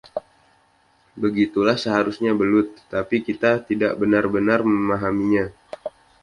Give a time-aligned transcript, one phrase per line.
[1.21, 5.45] Begitulah seharusnya belut, tetapi kita tidak benar-benar memahaminya".